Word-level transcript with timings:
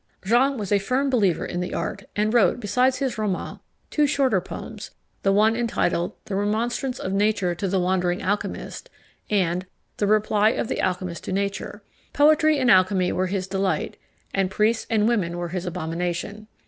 Jean 0.25 0.57
was 0.57 0.71
a 0.71 0.79
firm 0.79 1.11
believer 1.11 1.45
in 1.45 1.59
the 1.59 1.75
art, 1.75 2.05
and 2.15 2.33
wrote, 2.33 2.59
besides 2.59 2.97
his 2.97 3.19
Roman, 3.19 3.59
two 3.91 4.07
shorter 4.07 4.41
poems, 4.41 4.89
the 5.21 5.31
one 5.31 5.55
entitled 5.55 6.13
The 6.25 6.35
Remonstrance 6.35 6.97
of 6.97 7.13
Nature 7.13 7.53
to 7.53 7.67
the 7.67 7.79
wandering 7.79 8.19
Alchymist 8.19 8.89
and 9.29 9.63
The 9.97 10.07
Reply 10.07 10.49
of 10.53 10.69
the 10.69 10.81
Alchymist 10.81 11.23
to 11.25 11.31
Nature. 11.31 11.83
Poetry 12.13 12.57
and 12.57 12.71
alchymy 12.71 13.11
were 13.11 13.27
his 13.27 13.45
delight, 13.45 13.95
and 14.33 14.49
priests 14.49 14.87
and 14.89 15.07
women 15.07 15.37
were 15.37 15.49
his 15.49 15.67
abomination. 15.67 16.47